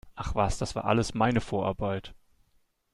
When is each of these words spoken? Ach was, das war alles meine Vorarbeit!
Ach 0.15 0.33
was, 0.33 0.57
das 0.57 0.73
war 0.73 0.85
alles 0.85 1.13
meine 1.13 1.41
Vorarbeit! 1.41 2.15